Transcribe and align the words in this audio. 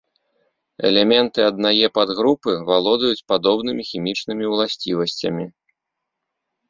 Элементы 0.87 1.39
аднае 1.49 1.87
падгрупы 1.99 2.51
валодаюць 2.71 3.25
падобнымі 3.33 3.87
хімічнымі 3.93 4.45
ўласцівасцямі. 4.55 5.45